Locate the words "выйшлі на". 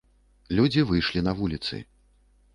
0.93-1.37